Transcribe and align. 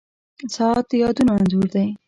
•ساعت 0.55 0.85
د 0.89 0.91
یادونو 1.03 1.31
انځور 1.37 1.67
دی. 1.73 1.87